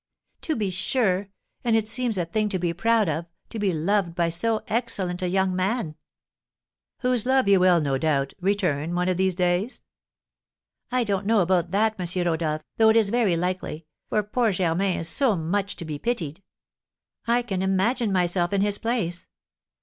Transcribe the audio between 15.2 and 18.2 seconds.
much to be pitied. I can imagine